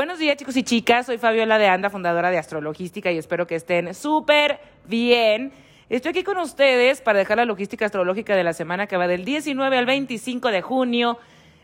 [0.00, 3.54] Buenos días chicos y chicas, soy Fabiola de Anda, fundadora de Astrologística y espero que
[3.54, 5.52] estén súper bien.
[5.90, 9.26] Estoy aquí con ustedes para dejar la logística astrológica de la semana que va del
[9.26, 11.18] 19 al 25 de junio.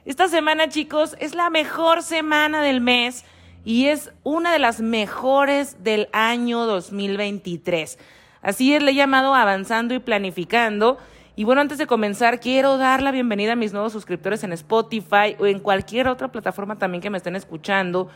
[0.05, 3.25] Esta semana chicos es la mejor semana del mes
[3.65, 7.99] y es una de las mejores del año 2023.
[8.43, 10.99] Así es, le he llamado avanzando y planificando.
[11.39, 15.37] Y bueno, antes de comenzar, quiero dar la bienvenida a mis nuevos suscriptores en Spotify
[15.39, 18.09] o en cualquier otra plataforma también que me estén escuchando.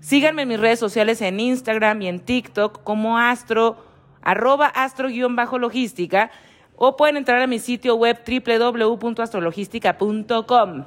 [0.00, 3.76] Síganme en mis redes sociales en Instagram y en TikTok como astro,
[4.22, 6.32] arroba astro-logística
[6.74, 10.84] o pueden entrar a mi sitio web www.astrologística.com.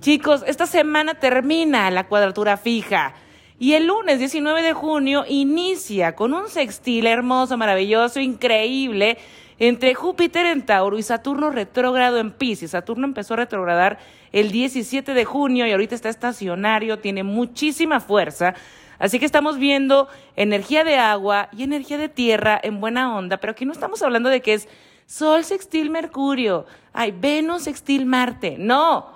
[0.00, 3.14] Chicos, esta semana termina la cuadratura fija
[3.58, 9.18] y el lunes 19 de junio inicia con un sextil hermoso, maravilloso, increíble
[9.58, 12.72] entre Júpiter en Tauro y Saturno retrógrado en Pisces.
[12.72, 13.98] Saturno empezó a retrogradar
[14.32, 18.54] el 17 de junio y ahorita está estacionario, tiene muchísima fuerza.
[18.98, 23.52] Así que estamos viendo energía de agua y energía de tierra en buena onda, pero
[23.52, 24.68] aquí no estamos hablando de que es
[25.06, 29.06] Sol sextil Mercurio, ay, Venus sextil Marte, no,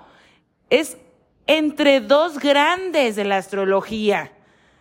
[0.69, 0.97] es
[1.47, 4.31] entre dos grandes de la astrología.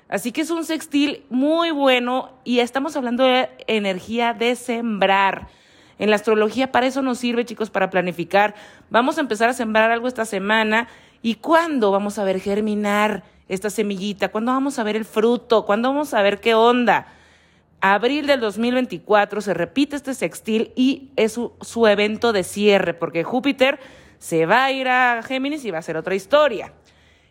[0.09, 5.49] Así que es un sextil muy bueno y estamos hablando de energía de sembrar.
[6.01, 8.55] En la astrología para eso nos sirve, chicos, para planificar.
[8.91, 10.89] Vamos a empezar a sembrar algo esta semana
[11.23, 15.91] y cuándo vamos a ver germinar esta semillita, cuándo vamos a ver el fruto, cuándo
[15.91, 17.07] vamos a ver qué onda.
[17.81, 23.25] Abril del 2024 se repite este sextil y es su, su evento de cierre, porque
[23.25, 23.79] Júpiter
[24.21, 26.73] se va a ir a Géminis y va a ser otra historia.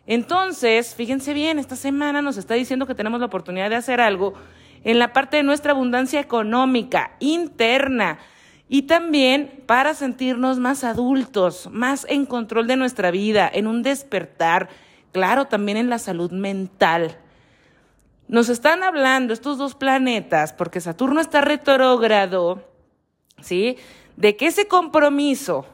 [0.06, 4.34] Entonces, fíjense bien, esta semana nos está diciendo que tenemos la oportunidad de hacer algo
[4.82, 8.18] en la parte de nuestra abundancia económica, interna,
[8.68, 14.68] y también para sentirnos más adultos, más en control de nuestra vida, en un despertar,
[15.12, 17.18] claro, también en la salud mental.
[18.26, 22.64] Nos están hablando estos dos planetas, porque Saturno está retrógrado,
[23.40, 23.76] ¿sí?
[24.16, 25.66] De que ese compromiso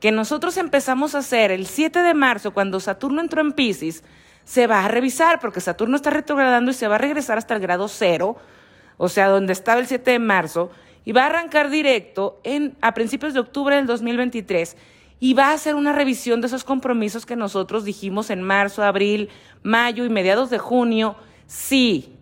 [0.00, 4.04] que nosotros empezamos a hacer el 7 de marzo, cuando Saturno entró en Pisces,
[4.44, 7.60] se va a revisar, porque Saturno está retrogradando y se va a regresar hasta el
[7.60, 8.36] grado cero,
[8.96, 10.70] o sea, donde estaba el 7 de marzo,
[11.04, 14.76] y va a arrancar directo en, a principios de octubre del 2023
[15.18, 19.30] y va a hacer una revisión de esos compromisos que nosotros dijimos en marzo, abril,
[19.62, 21.16] mayo y mediados de junio.
[21.46, 22.16] Sí,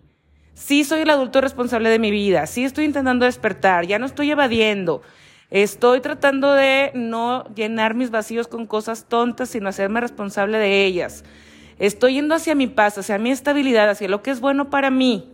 [0.53, 4.31] sí soy el adulto responsable de mi vida, sí estoy intentando despertar, ya no estoy
[4.31, 5.01] evadiendo,
[5.55, 11.23] Estoy tratando de no llenar mis vacíos con cosas tontas, sino hacerme responsable de ellas.
[11.79, 15.31] Estoy yendo hacia mi paz, hacia mi estabilidad, hacia lo que es bueno para mí.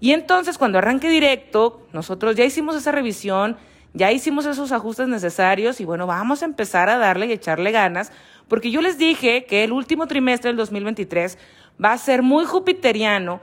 [0.00, 3.56] Y entonces cuando arranque directo, nosotros ya hicimos esa revisión,
[3.94, 8.10] ya hicimos esos ajustes necesarios y bueno, vamos a empezar a darle y echarle ganas,
[8.48, 11.38] porque yo les dije que el último trimestre del 2023
[11.80, 13.40] va a ser muy jupiteriano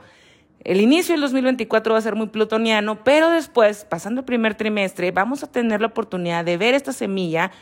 [0.66, 5.12] el inicio del 2024 va a ser muy plutoniano, pero después, pasando el primer trimestre,
[5.12, 7.52] vamos a tener la oportunidad de ver esta semilla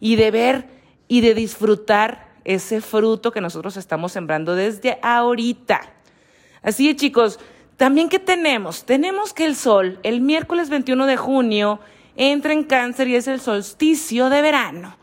[0.00, 0.68] y de ver
[1.06, 5.82] y de disfrutar ese fruto que nosotros estamos sembrando desde ahorita.
[6.62, 7.38] Así es, chicos,
[7.76, 11.80] también que tenemos, tenemos que el sol, el miércoles 21 de junio,
[12.16, 14.96] entra en cáncer y es el solsticio de verano.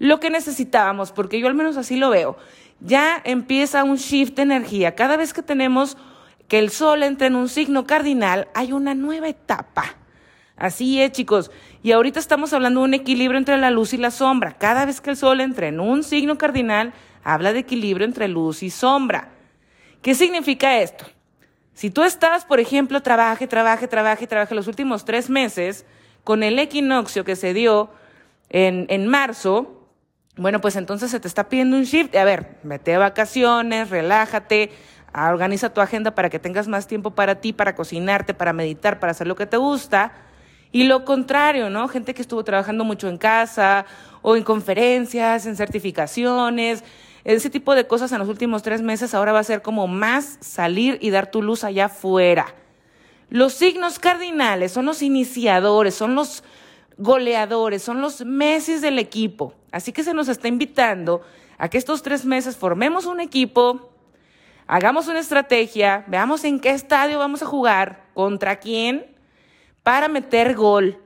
[0.00, 2.36] Lo que necesitábamos, porque yo al menos así lo veo,
[2.80, 4.96] ya empieza un shift de energía.
[4.96, 5.96] Cada vez que tenemos
[6.48, 9.96] que el Sol entre en un signo cardinal, hay una nueva etapa.
[10.56, 11.50] Así es, chicos.
[11.82, 14.52] Y ahorita estamos hablando de un equilibrio entre la luz y la sombra.
[14.52, 16.92] Cada vez que el Sol entra en un signo cardinal,
[17.24, 19.30] habla de equilibrio entre luz y sombra.
[20.02, 21.06] ¿Qué significa esto?
[21.72, 25.84] Si tú estás, por ejemplo, trabaje, trabaje, trabaje, trabaje los últimos tres meses
[26.22, 27.90] con el equinoccio que se dio
[28.48, 29.88] en, en marzo,
[30.36, 32.14] bueno, pues entonces se te está pidiendo un shift.
[32.14, 34.70] A ver, vete a vacaciones, relájate,
[35.14, 39.12] organiza tu agenda para que tengas más tiempo para ti, para cocinarte, para meditar, para
[39.12, 40.12] hacer lo que te gusta.
[40.72, 41.86] Y lo contrario, ¿no?
[41.86, 43.86] Gente que estuvo trabajando mucho en casa
[44.22, 46.82] o en conferencias, en certificaciones,
[47.24, 50.36] ese tipo de cosas en los últimos tres meses, ahora va a ser como más
[50.40, 52.54] salir y dar tu luz allá afuera.
[53.30, 56.44] Los signos cardinales son los iniciadores, son los
[56.98, 59.54] goleadores, son los meses del equipo.
[59.72, 61.22] Así que se nos está invitando
[61.56, 63.93] a que estos tres meses formemos un equipo,
[64.66, 69.06] hagamos una estrategia, veamos en qué estadio vamos a jugar, contra quién,
[69.82, 70.98] para meter gol.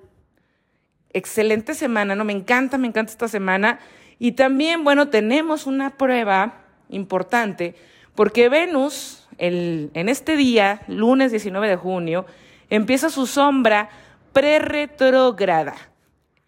[1.12, 2.24] Excelente semana, ¿no?
[2.24, 3.78] Me encanta, me encanta esta semana.
[4.18, 7.74] Y también, bueno, tenemos una prueba importante,
[8.14, 12.26] porque Venus, el, en este día, lunes 19 de junio,
[12.70, 13.88] empieza su sombra
[14.32, 15.74] pre-retrógrada.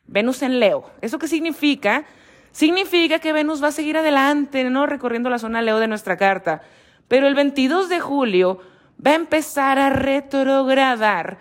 [0.07, 0.91] Venus en Leo.
[1.01, 2.05] ¿Eso qué significa?
[2.53, 4.87] Significa que Venus va a seguir adelante, ¿no?
[4.87, 6.63] Recorriendo la zona Leo de nuestra carta
[7.11, 8.61] Pero el 22 de julio
[9.05, 11.39] va a empezar a retrogradar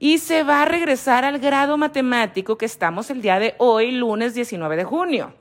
[0.00, 4.34] y se va a regresar al grado matemático que estamos el día de hoy, lunes
[4.34, 5.32] 19 de junio.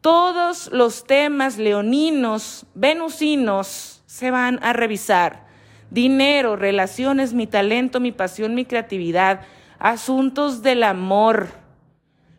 [0.00, 5.46] Todos los temas leoninos, venusinos, se van a revisar.
[5.90, 9.42] Dinero, relaciones, mi talento, mi pasión, mi creatividad,
[9.78, 11.46] asuntos del amor,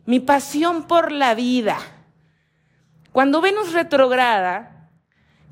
[0.06, 1.78] mi pasión por la vida.
[3.14, 4.79] Cuando Venus retrograda,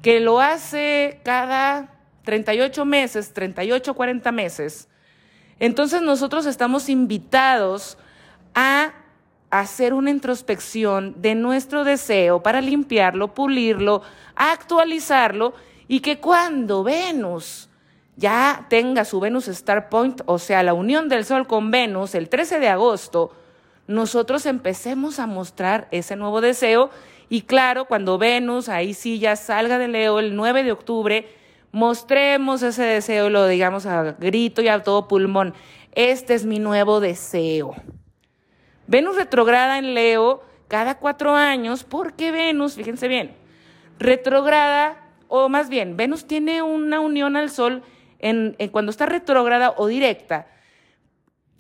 [0.01, 4.87] que lo hace cada 38 meses, 38, 40 meses,
[5.59, 7.97] entonces nosotros estamos invitados
[8.53, 8.93] a
[9.49, 14.01] hacer una introspección de nuestro deseo para limpiarlo, pulirlo,
[14.35, 15.53] actualizarlo
[15.87, 17.69] y que cuando Venus
[18.17, 22.29] ya tenga su Venus Star Point, o sea, la unión del Sol con Venus el
[22.29, 23.31] 13 de agosto,
[23.87, 26.89] nosotros empecemos a mostrar ese nuevo deseo
[27.29, 31.27] y claro, cuando Venus ahí sí ya salga de Leo el 9 de octubre,
[31.71, 35.53] mostremos ese deseo lo digamos a grito y a todo pulmón.
[35.93, 37.75] Este es mi nuevo deseo.
[38.87, 43.35] Venus retrograda en Leo cada cuatro años porque Venus, fíjense bien,
[43.99, 44.97] retrograda,
[45.27, 47.83] o más bien, Venus tiene una unión al Sol
[48.19, 50.47] en, cuando está retrógrada o directa,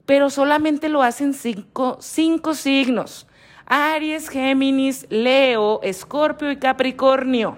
[0.05, 3.26] pero solamente lo hacen cinco signos.
[3.67, 7.57] Aries, Géminis, Leo, Escorpio y Capricornio.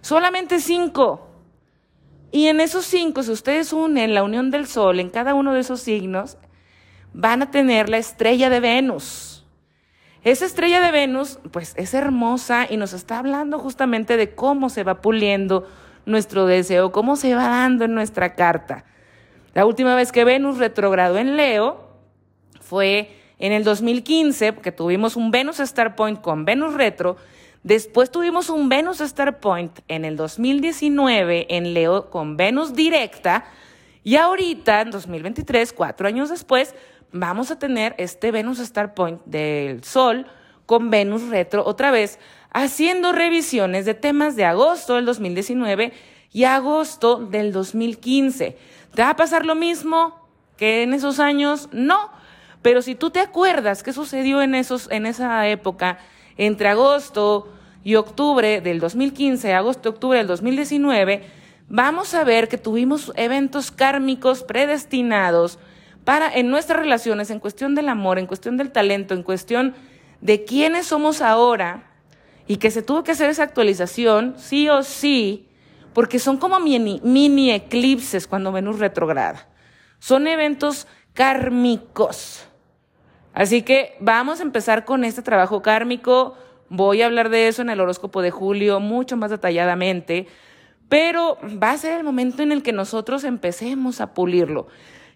[0.00, 1.28] Solamente cinco.
[2.32, 5.60] Y en esos cinco, si ustedes unen la unión del Sol en cada uno de
[5.60, 6.36] esos signos,
[7.12, 9.46] van a tener la estrella de Venus.
[10.22, 14.84] Esa estrella de Venus, pues es hermosa y nos está hablando justamente de cómo se
[14.84, 15.66] va puliendo
[16.06, 18.84] nuestro deseo, cómo se va dando en nuestra carta.
[19.54, 21.88] La última vez que Venus retrogradó en Leo
[22.60, 27.16] fue en el 2015, porque tuvimos un Venus Star Point con Venus retro.
[27.62, 33.44] Después tuvimos un Venus Star Point en el 2019 en Leo con Venus directa.
[34.04, 36.74] Y ahorita, en 2023, cuatro años después,
[37.12, 40.26] vamos a tener este Venus Star Point del Sol
[40.66, 42.18] con Venus retro otra vez,
[42.52, 45.92] haciendo revisiones de temas de agosto del 2019
[46.32, 48.56] y agosto del 2015.
[48.94, 51.68] ¿Te va a pasar lo mismo que en esos años?
[51.72, 52.19] No.
[52.62, 55.98] Pero si tú te acuerdas qué sucedió en, esos, en esa época,
[56.36, 57.52] entre agosto
[57.82, 61.24] y octubre del 2015, agosto y octubre del 2019,
[61.68, 65.58] vamos a ver que tuvimos eventos kármicos predestinados
[66.04, 69.74] para en nuestras relaciones, en cuestión del amor, en cuestión del talento, en cuestión
[70.20, 71.90] de quiénes somos ahora,
[72.46, 75.48] y que se tuvo que hacer esa actualización, sí o sí,
[75.92, 79.46] porque son como mini, mini eclipses cuando Venus retrograda.
[80.00, 82.49] Son eventos kármicos.
[83.32, 86.36] Así que vamos a empezar con este trabajo kármico.
[86.68, 90.26] Voy a hablar de eso en el horóscopo de julio mucho más detalladamente,
[90.88, 94.66] pero va a ser el momento en el que nosotros empecemos a pulirlo.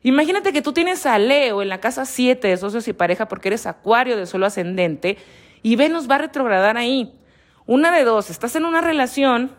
[0.02, 3.48] Imagínate que tú tienes a Leo en la casa 7 de socios y pareja porque
[3.48, 5.16] eres acuario de suelo ascendente
[5.62, 7.18] y Venus va a retrogradar ahí.
[7.66, 9.50] Una de dos, estás en una relación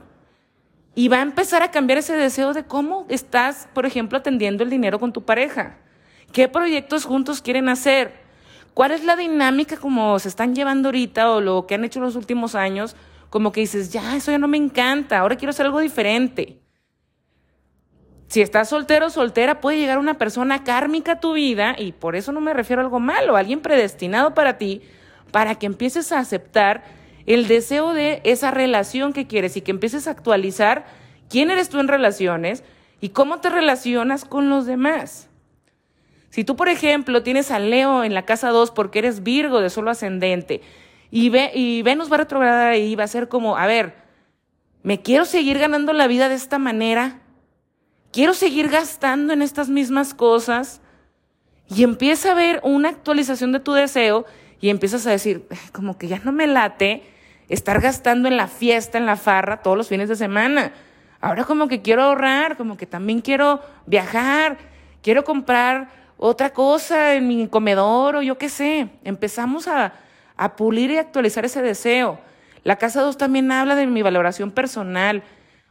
[0.94, 4.70] y va a empezar a cambiar ese deseo de cómo estás, por ejemplo, atendiendo el
[4.70, 5.78] dinero con tu pareja.
[6.32, 8.25] ¿Qué proyectos juntos quieren hacer?
[8.76, 12.06] ¿Cuál es la dinámica como se están llevando ahorita o lo que han hecho en
[12.06, 12.98] los últimos años?
[13.30, 16.60] Como que dices, ya, eso ya no me encanta, ahora quiero hacer algo diferente.
[18.28, 22.18] Si estás soltero o soltera, puede llegar una persona kármica a tu vida, y por
[22.18, 24.82] eso no me refiero a algo malo, alguien predestinado para ti,
[25.32, 26.84] para que empieces a aceptar
[27.28, 30.86] el deseo de esa relación que quieres y que empieces a actualizar
[31.30, 32.62] quién eres tú en relaciones
[33.00, 35.30] y cómo te relacionas con los demás.
[36.36, 39.70] Si tú, por ejemplo, tienes a Leo en la casa 2 porque eres Virgo de
[39.70, 40.60] solo ascendente
[41.10, 43.96] y, ve, y Venus va a retrogradar ahí, va a ser como, a ver,
[44.84, 47.22] ¿me quiero seguir ganando la vida de esta manera?
[48.12, 50.82] ¿Quiero seguir gastando en estas mismas cosas?
[51.70, 54.26] Y empieza a ver una actualización de tu deseo
[54.60, 57.04] y empiezas a decir, como que ya no me late
[57.48, 60.74] estar gastando en la fiesta, en la farra todos los fines de semana.
[61.22, 64.58] Ahora como que quiero ahorrar, como que también quiero viajar,
[65.02, 68.90] quiero comprar otra cosa en mi comedor o yo qué sé.
[69.04, 69.94] Empezamos a,
[70.38, 72.20] a pulir y actualizar ese deseo.
[72.64, 75.24] La casa 2 también habla de mi valoración personal.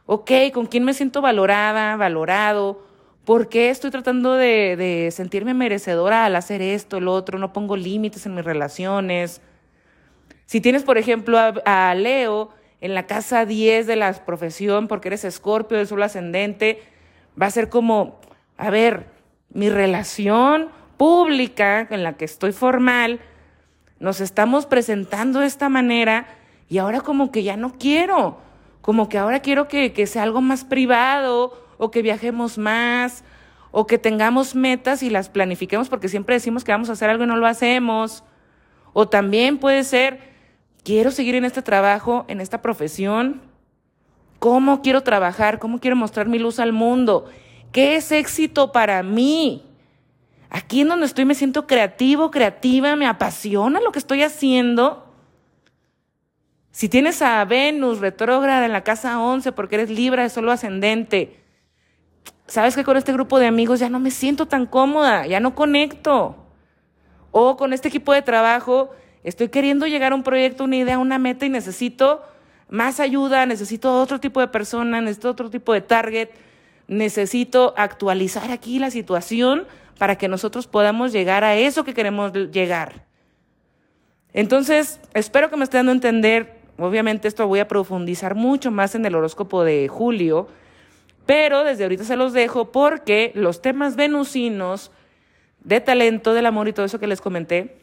[0.05, 2.85] Ok, ¿con quién me siento valorada, valorado?
[3.25, 7.39] ¿Por qué estoy tratando de, de sentirme merecedora al hacer esto, el otro?
[7.39, 9.41] No pongo límites en mis relaciones.
[10.45, 12.49] Si tienes, por ejemplo, a, Leo
[12.81, 16.83] en la casa 10 de la profesión porque eres escorpio de sol ascendente,
[17.41, 18.19] va a ser como,
[18.57, 19.07] a ver,
[19.53, 23.19] mi relación pública en la que estoy formal,
[23.99, 26.27] nos estamos presentando de esta manera
[26.69, 28.39] y ahora como que ya no quiero,
[28.81, 33.23] como que ahora quiero que, que sea algo más privado o que viajemos más
[33.71, 37.25] o que tengamos metas y las planifiquemos porque siempre decimos que vamos a hacer algo
[37.25, 38.23] y no lo hacemos.
[38.93, 40.19] O también puede ser,
[40.83, 43.41] quiero seguir en este trabajo, en esta profesión.
[44.39, 45.59] ¿Cómo quiero trabajar?
[45.59, 47.25] ¿Cómo quiero mostrar mi luz al mundo?
[47.75, 49.65] ¿Qué es éxito para mí?
[50.49, 55.13] Aquí en donde estoy me siento creativo, creativa, me apasiona lo que estoy haciendo.
[56.71, 61.43] Si tienes a Venus retrógrada en la casa 11 porque eres Libra de solo ascendente,
[62.47, 65.53] sabes que con este grupo de amigos ya no me siento tan cómoda, ya no
[65.53, 66.37] conecto.
[67.31, 68.91] O con este equipo de trabajo
[69.25, 72.21] estoy queriendo llegar a un proyecto, una idea, una meta y necesito
[72.69, 76.29] más ayuda, necesito otro tipo de persona, necesito otro tipo de target,
[76.87, 79.65] necesito actualizar aquí la situación
[79.97, 83.05] para que nosotros podamos llegar a eso que queremos llegar.
[84.33, 88.93] Entonces, espero que me esté dando a entender, obviamente esto voy a profundizar mucho más
[88.95, 90.47] en el horóscopo de julio,
[91.25, 94.91] pero desde ahorita se los dejo porque los temas venusinos
[95.63, 97.77] de talento, del amor y todo eso que les comenté,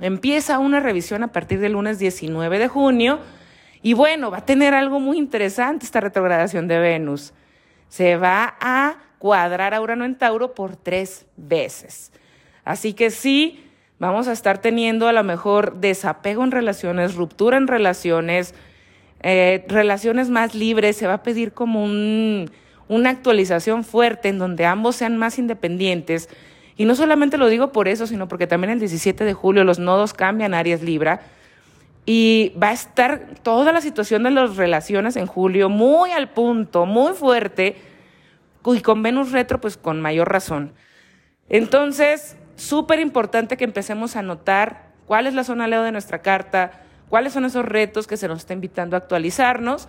[0.00, 3.20] empieza una revisión a partir del lunes 19 de junio.
[3.80, 7.32] Y bueno, va a tener algo muy interesante esta retrogradación de Venus.
[7.92, 12.10] Se va a cuadrar a Urano en Tauro por tres veces.
[12.64, 13.68] Así que sí,
[13.98, 18.54] vamos a estar teniendo a lo mejor desapego en relaciones, ruptura en relaciones,
[19.20, 20.96] eh, relaciones más libres.
[20.96, 22.50] Se va a pedir como un
[22.88, 26.28] una actualización fuerte en donde ambos sean más independientes.
[26.76, 29.78] Y no solamente lo digo por eso, sino porque también el 17 de julio los
[29.78, 31.20] nodos cambian Aries Libra
[32.04, 36.86] y va a estar toda la situación de las relaciones en julio muy al punto,
[36.86, 37.76] muy fuerte,
[38.64, 40.72] y con Venus retro, pues con mayor razón.
[41.48, 46.82] Entonces, súper importante que empecemos a notar cuál es la zona Leo de nuestra carta,
[47.08, 49.88] cuáles son esos retos que se nos está invitando a actualizarnos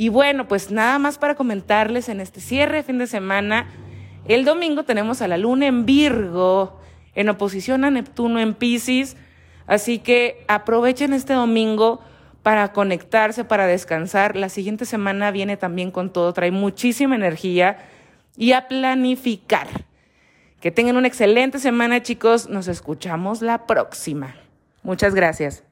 [0.00, 3.68] y bueno, pues nada más para comentarles en este cierre de fin de semana.
[4.26, 6.80] El domingo tenemos a la luna en Virgo,
[7.14, 9.18] en oposición a Neptuno en Pisces.
[9.66, 12.00] Así que aprovechen este domingo
[12.42, 14.36] para conectarse, para descansar.
[14.36, 17.78] La siguiente semana viene también con todo, trae muchísima energía
[18.36, 19.68] y a planificar.
[20.60, 22.48] Que tengan una excelente semana, chicos.
[22.48, 24.36] Nos escuchamos la próxima.
[24.82, 25.69] Muchas gracias.